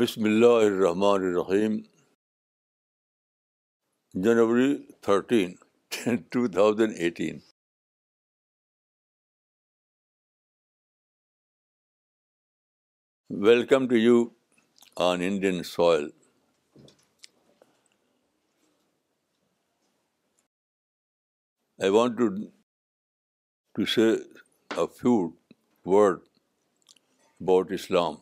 [0.00, 1.76] بسم اللہ الرحمن الرحیم
[4.24, 5.54] January thirteen
[6.30, 7.38] two thousand eighteen
[13.46, 14.22] welcome to you
[15.10, 16.08] on Indian soil
[21.82, 22.28] I want to
[23.72, 25.18] to say a few
[25.92, 26.20] word
[27.40, 28.14] about Islam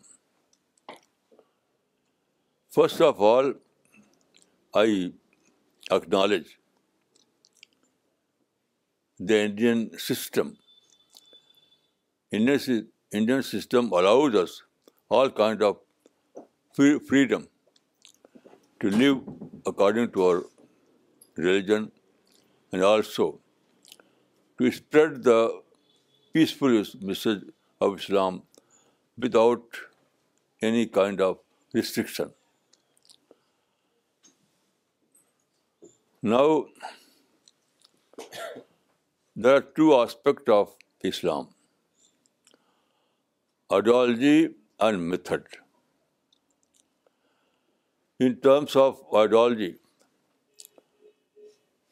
[2.75, 3.47] First of all,
[4.81, 4.91] I
[5.95, 6.51] acknowledge
[9.31, 10.53] the Indian system.
[12.33, 14.57] Indian system allows us
[15.09, 17.49] all kinds of freedom
[18.81, 20.43] to live according to our
[21.49, 21.91] religion
[22.73, 23.31] and also
[24.59, 25.41] to spread the
[26.33, 27.47] peaceful message
[27.81, 28.45] of Islam
[29.19, 29.89] without
[30.63, 32.29] any kind of restriction.
[36.23, 36.67] Now,
[39.35, 41.49] there are two aspects of Islam,
[43.73, 45.45] ideology and method.
[48.19, 49.77] In terms of ideology,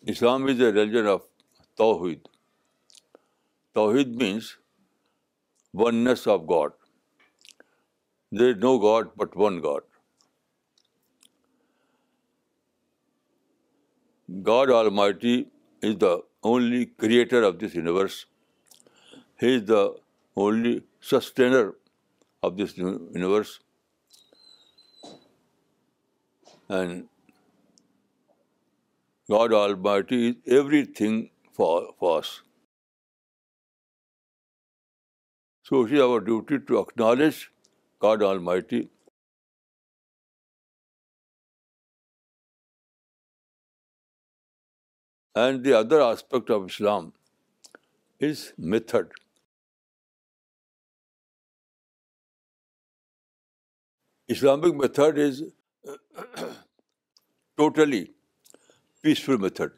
[0.06, 1.23] Islam is a religion of
[1.78, 2.20] Tawheed.
[3.75, 4.59] Tawheed means
[5.73, 6.73] oneness of God.
[8.31, 9.77] There is no God but one God.
[14.42, 15.47] God Almighty
[15.81, 18.27] is the only creator of this universe.
[19.41, 19.98] He is the
[20.37, 21.73] only sustainer
[22.42, 23.61] of this universe.
[26.69, 27.09] And
[29.31, 32.42] God Almighty is everything for us.
[35.62, 37.51] So it is our duty to acknowledge
[37.98, 38.87] God Almighty
[45.39, 47.07] And the other aspect of Islam
[48.29, 48.42] is
[48.74, 49.17] method.
[54.35, 55.42] Islamic method is
[57.63, 58.01] totally
[59.08, 59.77] peaceful method.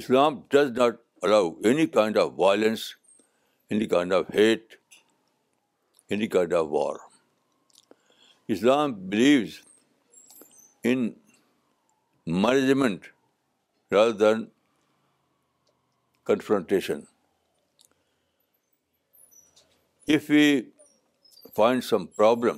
[0.00, 1.44] Islam does not allow
[1.74, 2.88] any kind of violence,
[3.76, 4.98] any kind of hate,
[6.18, 6.90] any kind of war.
[8.58, 9.56] Islam believes
[10.94, 11.08] in
[12.26, 13.06] management
[13.92, 14.44] rather than
[16.26, 17.00] confrontation
[20.14, 20.60] if we
[21.56, 22.56] find some problem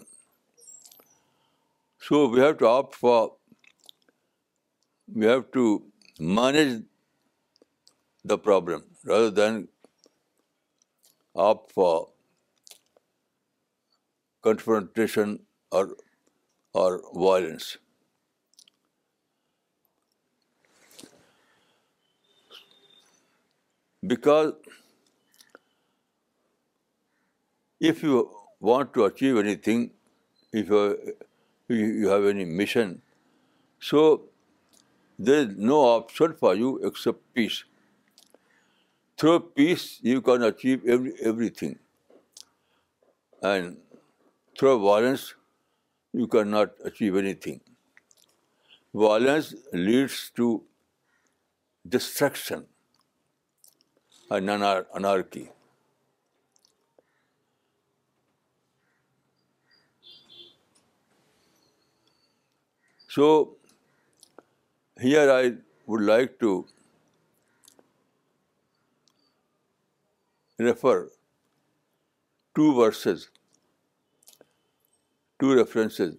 [2.06, 3.28] so we have to opt for
[5.16, 5.62] we have to
[6.36, 6.72] manage
[8.30, 9.64] the problem rather than
[11.48, 12.00] opt for
[14.44, 15.36] confrontation
[15.76, 15.94] or
[16.84, 17.68] or violence
[24.06, 24.53] Because
[27.81, 29.91] if you want to achieve anything,
[30.53, 30.69] if
[31.69, 33.03] you have any mission,
[33.81, 34.28] so
[35.19, 37.64] there is no option for you except peace.
[39.16, 41.81] Through peace, you can achieve everything.
[43.42, 43.78] And
[44.56, 45.34] through violence,
[46.12, 47.60] you cannot achieve anything.
[48.94, 50.62] Violence leads to
[51.97, 52.66] destruction
[54.31, 55.48] and anarchy.
[63.09, 63.31] So,
[65.00, 65.44] here I
[65.86, 66.66] would like to
[70.59, 71.10] refer
[72.54, 73.31] two verses,
[75.41, 76.16] two references.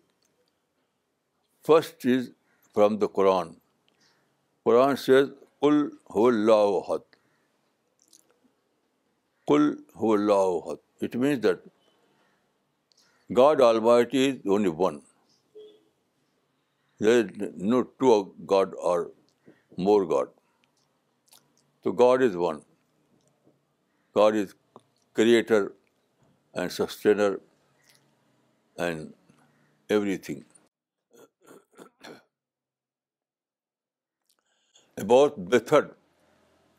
[1.61, 2.31] First is
[2.73, 3.55] from the Quran.
[4.65, 5.31] Quran says,
[5.61, 5.81] Qul
[6.15, 6.97] huwallahu ahad.
[9.49, 9.63] کل
[9.99, 10.69] ہو اللہ
[11.05, 11.59] it means that
[13.37, 14.99] God almighty is only one
[17.71, 18.99] no two God or
[19.85, 20.27] more God
[21.83, 22.59] to God is one
[24.15, 24.53] God is
[25.19, 25.67] creator
[26.59, 27.35] and sustainer
[28.85, 29.11] and
[30.27, 30.41] everything
[35.03, 35.91] about method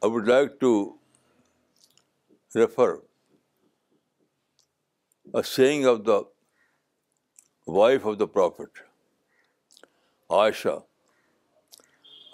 [0.03, 0.73] I would like to
[2.55, 3.01] refer
[5.33, 6.25] a saying of the
[7.67, 8.69] wife of the Prophet,
[10.29, 10.83] Aisha.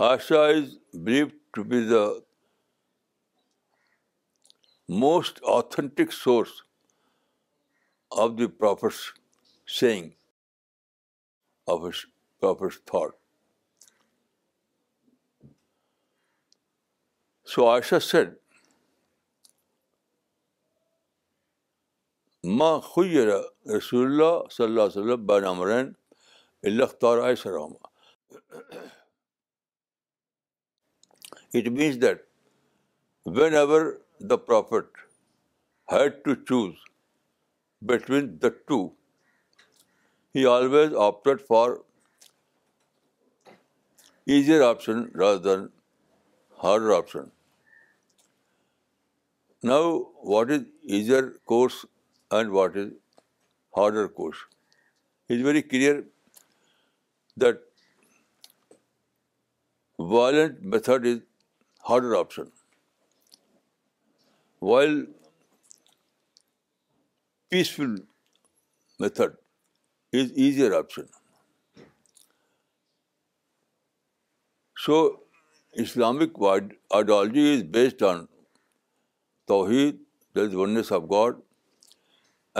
[0.00, 2.22] Aisha is believed to be the
[4.88, 6.62] most authentic source
[8.10, 9.12] of the Prophet's
[9.66, 10.14] saying,
[11.66, 12.06] of his
[12.40, 13.18] Prophet's thought.
[17.44, 18.34] So Aisha said,
[22.56, 23.28] لما خیر
[23.76, 25.90] رسول اللہ صلی اللہ علیہ وسلم بین امرین
[26.68, 27.72] اللہ آئے سلام
[31.58, 32.22] it means that
[33.56, 33.82] whenever
[34.30, 34.98] the prophet
[35.92, 36.72] had to choose
[37.90, 38.78] between the two
[40.36, 41.70] he always opted for
[44.36, 45.66] easier option rather than
[46.62, 47.28] harder option
[49.68, 49.92] now
[50.32, 50.64] what is
[50.96, 51.84] easier course
[52.30, 52.92] and what is
[53.74, 54.38] harder course.
[55.28, 56.04] It is very clear
[57.36, 57.60] that
[59.98, 61.20] violent method is
[61.80, 62.50] harder option,
[64.58, 64.96] while
[67.50, 67.96] peaceful
[68.98, 69.36] method
[70.12, 71.08] is easier option.
[74.76, 75.20] So
[75.74, 78.28] Islamic ideology is based on
[79.48, 79.98] Tawheed,
[80.32, 81.34] that is oneness of God,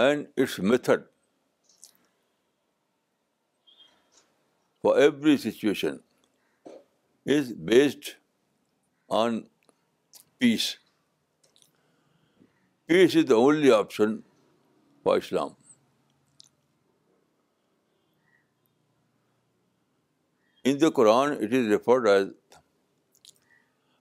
[0.05, 1.03] and its method
[4.83, 5.95] for every situation
[7.35, 8.09] is based
[9.21, 9.39] on
[10.37, 10.67] peace
[12.87, 14.15] peace is the only option
[15.03, 15.53] for Islam
[20.69, 22.27] in the Quran it is referred as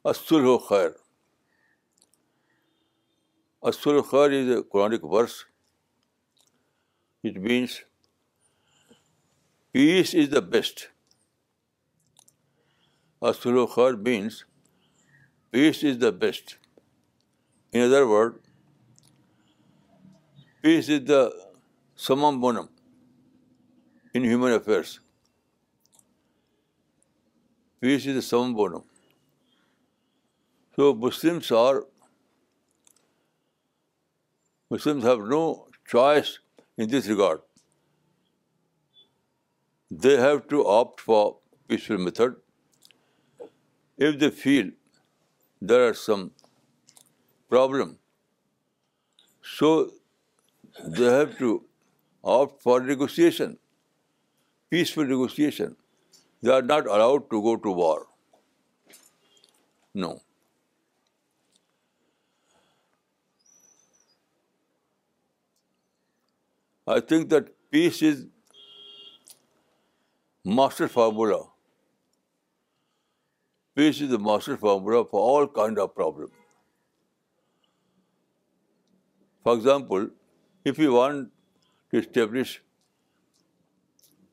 [0.04, 0.88] اصل اصل و خیر
[3.98, 5.44] و خیر is a Quranic verse
[7.28, 7.76] It means
[9.76, 10.82] peace is the best.
[13.30, 14.34] Aslu khair means
[15.56, 16.54] peace is the best.
[17.72, 18.36] In other words,
[20.62, 21.22] peace is the
[22.06, 22.70] summum bonum
[24.14, 24.90] in human affairs.
[27.80, 28.84] Peace is the summum bonum.
[30.76, 31.50] So Muslims
[35.10, 35.42] have no
[35.96, 36.32] choice
[36.84, 37.44] in this regard.
[40.06, 41.22] They have to opt for
[41.68, 42.36] peaceful method
[44.08, 44.72] if they feel
[45.60, 46.24] there are some
[47.54, 47.94] problem.
[49.58, 49.72] So
[50.98, 51.52] they have to
[52.34, 53.56] opt for negotiation,
[54.76, 55.76] peaceful negotiation.
[56.42, 58.06] They are not allowed to go to war.
[60.06, 60.14] No.
[66.94, 68.26] I think that peace is
[70.58, 71.38] master formula.
[73.74, 76.30] Peace is the master formula for all kind of problem.
[79.42, 80.06] For example,
[80.64, 81.32] if you want
[81.90, 82.62] to establish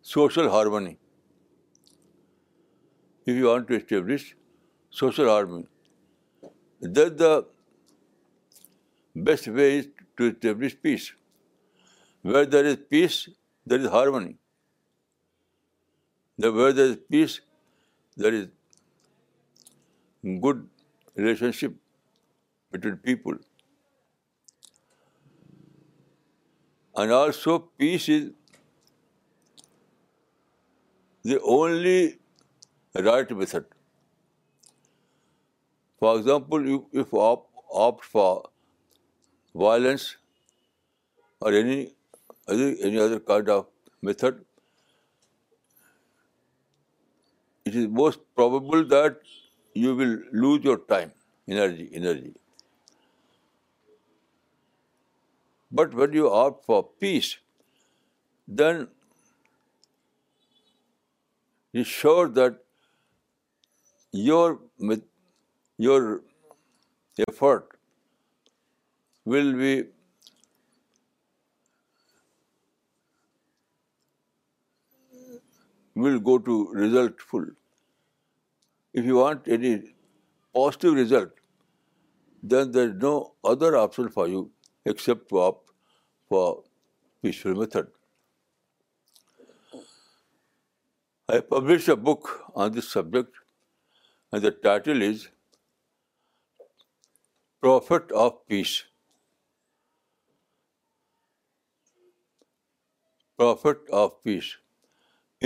[0.02, 0.98] social harmony,
[3.26, 3.36] then
[7.24, 7.34] the
[9.16, 9.88] best way is
[10.18, 11.12] to establish peace.
[12.24, 13.28] Where there is peace,
[13.66, 14.38] there is harmony.
[16.38, 17.42] Where there is peace,
[18.16, 18.48] there is
[20.44, 20.68] good
[21.16, 21.74] relationship
[22.72, 23.36] between people.
[26.96, 28.32] And also peace is
[31.24, 32.20] the only
[32.96, 33.66] right method.
[36.00, 37.44] For example, if you
[37.82, 38.44] opt for
[39.54, 40.16] violence
[41.42, 41.92] or any
[42.48, 43.68] any other kind of
[44.02, 44.46] method,
[47.66, 49.20] it is most probable that
[49.74, 51.12] you will lose your time,
[51.48, 52.34] energy.
[55.72, 57.40] But when you opt for peace,
[58.48, 58.90] then
[61.72, 62.60] it's sure that
[65.80, 66.12] your
[67.28, 67.78] effort
[69.26, 69.86] will be
[75.96, 77.48] will go to resultful.
[78.94, 79.94] If you want any
[80.54, 81.32] positive result,
[82.42, 84.52] then there is no other option for you
[84.86, 85.72] except to opt
[86.28, 86.64] for
[87.22, 87.88] peaceful method.
[91.30, 93.38] I published a book on this subject,
[94.32, 95.30] and the title is
[97.62, 98.84] Prophet of Peace.
[103.38, 104.58] Prophet of Peace.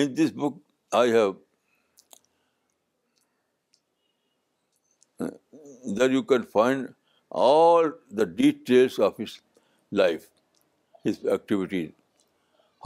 [0.01, 0.57] In this book,
[0.97, 1.31] I have
[5.25, 5.29] uh,
[5.99, 6.83] there you can find
[7.47, 9.33] all the details of his
[10.03, 10.29] life,
[11.09, 11.89] his activities,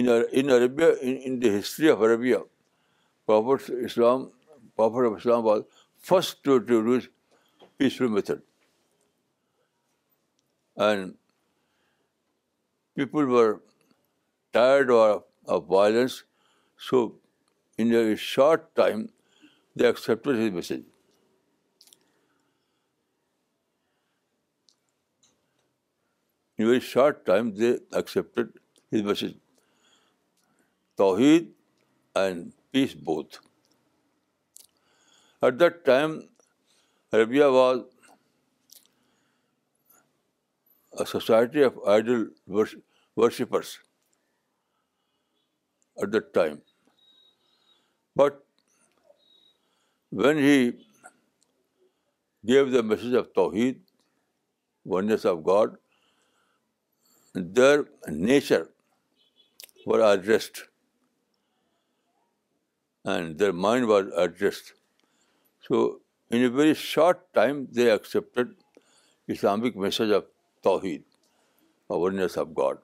[0.00, 0.86] In Arabia
[1.26, 2.36] in the history of Arabia
[3.26, 4.24] prophet Islam
[4.76, 5.60] prophet of Islam آباد
[6.08, 7.08] first to introduce
[7.78, 8.40] peaceful method
[10.82, 11.12] and
[12.96, 13.52] people were
[14.58, 16.22] tired of violence
[16.88, 17.04] so
[17.82, 19.04] in short time
[19.80, 20.80] they accept his message
[26.58, 28.38] in very short time they accept
[28.94, 29.36] his message
[30.98, 31.52] توحید
[32.18, 33.36] and peace both
[35.42, 36.18] at that time
[37.16, 37.78] Arabia was
[41.10, 42.24] society of idol
[43.16, 43.76] worshippers
[46.00, 46.56] at that time
[48.20, 48.40] but
[50.22, 50.70] when he
[52.52, 53.82] gave the message of توحید
[54.94, 55.76] oneness of God
[57.56, 57.80] their
[58.16, 58.62] nature
[59.86, 60.60] were are rest
[63.12, 64.72] and their mind was at rest.
[65.68, 65.82] So,
[66.36, 68.50] in a very short time, they accepted
[69.36, 70.26] Islamic message of
[70.66, 71.04] Tawheed,
[71.90, 72.82] of oneness of God.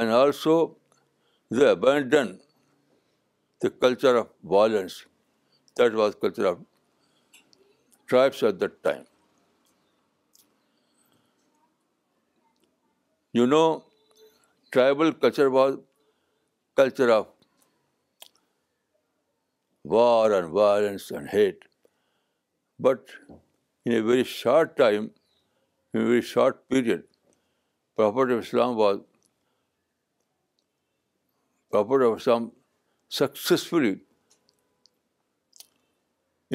[0.00, 0.56] And also,
[1.50, 2.40] they abandoned
[3.60, 5.00] the culture of violence.
[5.80, 6.62] That was culture of
[8.12, 9.04] tribes at that time.
[13.40, 13.66] You know,
[14.70, 15.84] tribal culture was
[16.84, 17.28] culture of
[19.96, 21.66] war and violence and hate.
[22.88, 25.08] But in a very short time,
[25.92, 27.06] in a very short period,
[28.00, 28.44] Prophet of
[32.06, 32.46] Islam
[33.20, 33.94] successfully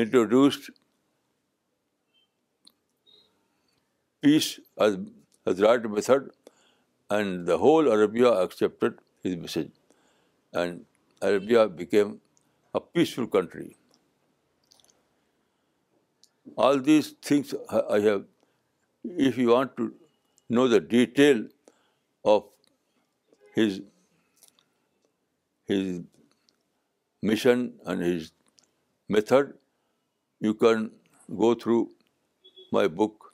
[0.05, 0.72] introduced
[4.22, 4.50] peace
[4.88, 6.31] as the right method,
[7.15, 8.93] and the whole Arabia accepted
[9.27, 9.67] his message,
[10.62, 10.79] and
[11.31, 12.13] Arabia became
[12.77, 13.67] a peaceful country.
[16.63, 17.53] All these things
[17.98, 18.24] I have,
[19.29, 19.88] if you want to
[20.57, 21.43] know the detail
[22.34, 22.43] of
[23.57, 23.79] his
[27.31, 28.27] mission and his
[29.17, 29.53] method,
[30.48, 30.89] you can
[31.45, 31.81] go through
[32.79, 33.31] my book,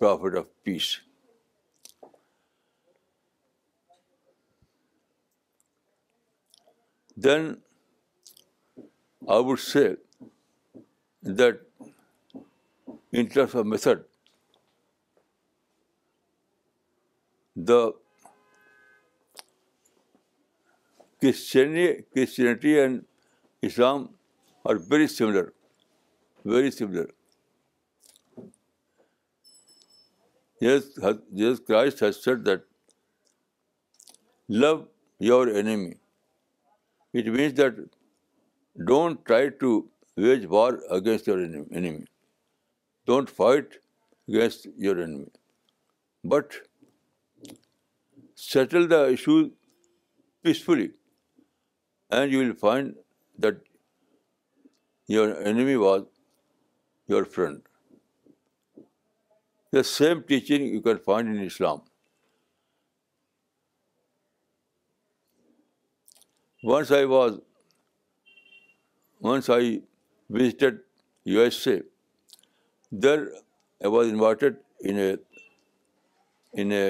[0.00, 0.88] Prophet of Peace.
[7.28, 7.54] Then
[9.26, 9.96] I would say
[11.22, 11.60] that
[13.10, 14.04] in terms of method,
[17.56, 17.92] the
[21.20, 23.06] Christianity and
[23.62, 24.10] Islam
[24.66, 25.54] are very similar,
[26.44, 27.08] very similar.
[30.60, 32.64] Jesus Christ has said that
[34.48, 34.86] love
[35.18, 35.96] your enemy.
[37.14, 37.88] It means that
[38.82, 42.04] don't try to wage war against your enemy.
[43.06, 43.80] Don't fight
[44.28, 45.30] against your enemy.
[46.24, 46.54] But
[48.34, 49.52] settle the issue
[50.42, 50.92] peacefully,
[52.10, 52.96] and you will find
[53.38, 53.60] that
[55.06, 56.04] your enemy was
[57.06, 57.62] your friend.
[59.70, 61.82] The same teaching you can find in Islam.
[66.62, 67.40] Once I was
[69.28, 69.80] once I
[70.36, 70.80] visited
[71.34, 71.80] USA,
[73.04, 73.22] there
[73.82, 74.58] I was invited
[74.92, 76.84] in a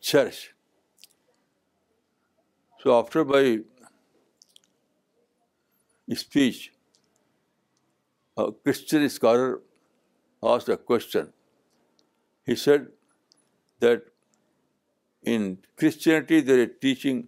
[0.00, 0.38] church.
[2.82, 3.42] So after my
[6.22, 6.72] speech,
[8.38, 9.52] a Christian scholar
[10.54, 11.30] asked a question.
[12.46, 12.90] He said
[13.80, 14.10] that
[15.22, 17.22] in Christianity, there is teaching,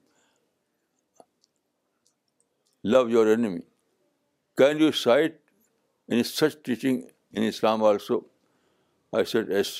[2.82, 3.64] love your enemy.
[4.60, 5.36] Can you cite
[6.10, 7.02] any such teaching
[7.32, 8.16] in Islam also?
[9.12, 9.72] I said, yes.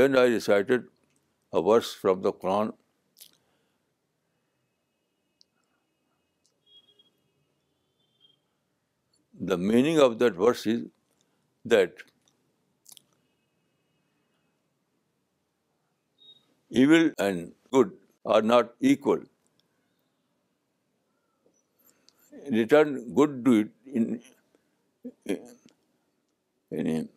[0.00, 0.86] Then I recited
[1.60, 2.72] a verse from the Quran.
[9.52, 10.82] The meaning of that verse is
[11.74, 12.04] that
[16.68, 17.92] evil and good
[18.24, 19.28] are not equal
[22.48, 24.20] return good to
[25.26, 27.08] it,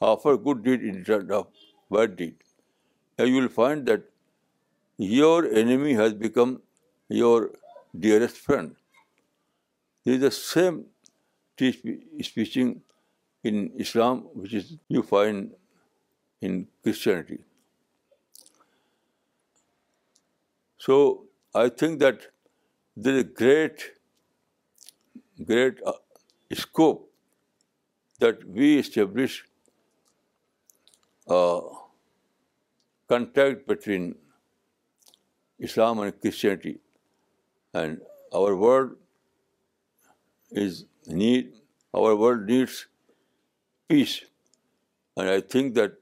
[0.00, 1.48] offer good deed in return of
[1.90, 2.34] bad deed.
[3.18, 4.02] And you will find that
[4.96, 6.62] your enemy has become
[7.08, 7.50] your
[7.98, 8.76] dearest friend.
[10.04, 10.84] This is the same
[11.56, 12.82] teaching
[13.42, 15.50] in Islam which is you find
[16.40, 17.44] in Christianity.
[20.78, 21.24] So
[21.54, 22.32] I think that
[23.00, 23.90] there is a great
[25.42, 25.92] great uh,
[26.52, 27.10] scope
[28.20, 29.44] that we establish
[31.28, 31.60] uh,
[33.08, 34.14] contact between
[35.58, 36.80] Islam and Christianity,
[37.72, 38.00] and
[38.32, 38.90] our world
[41.06, 42.86] needs
[43.88, 44.24] peace,
[45.16, 45.94] and I think that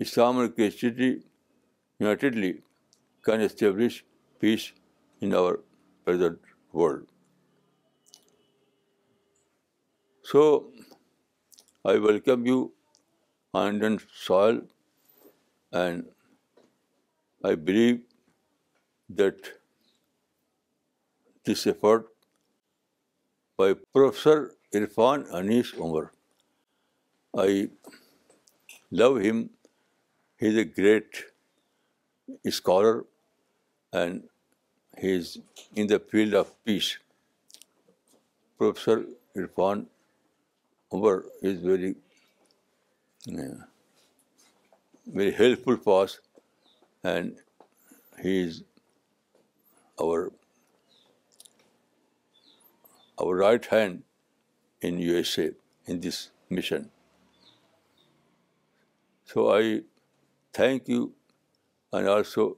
[0.00, 1.24] Islam and Christianity
[1.98, 2.62] unitedly
[3.22, 4.04] can establish
[4.38, 4.72] peace
[5.20, 5.60] in our
[6.04, 6.40] present
[6.72, 7.02] world.
[10.28, 10.42] So
[11.88, 12.58] I welcome you
[13.58, 14.58] and soil
[15.80, 16.04] and
[17.46, 17.96] I believe
[19.18, 19.48] that
[21.48, 22.06] this effort
[23.58, 24.38] by professor
[24.78, 26.04] Irfan Anees Umar
[27.42, 27.66] I
[28.98, 29.46] love him
[30.42, 31.16] he is a great
[32.48, 33.00] scholar
[34.00, 34.22] and
[35.02, 35.36] he is
[35.74, 36.90] in the field of peace
[38.58, 38.98] professor
[39.40, 39.84] Irfan
[40.94, 41.58] Umar is
[45.20, 46.18] very helpful for us,
[47.02, 47.36] and
[48.22, 48.62] he is
[50.00, 50.30] our
[53.44, 54.04] right hand
[54.80, 55.50] in USA
[55.86, 56.90] in this mission.
[59.32, 59.82] So I
[60.52, 61.14] thank you,
[61.92, 62.56] and also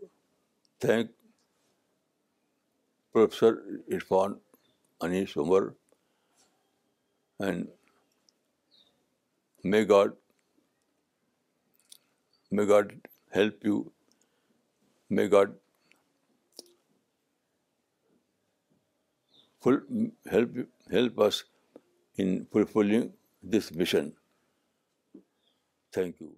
[0.87, 1.11] thank
[3.12, 3.62] Professor
[3.99, 4.40] Irfan
[5.01, 5.75] Anis Umar
[7.38, 7.68] and
[9.75, 10.16] May God
[13.37, 13.77] help you.
[15.18, 15.55] May God
[19.64, 21.44] help us
[22.25, 23.12] in fulfilling
[23.57, 24.11] this mission.
[25.99, 26.35] Thank you.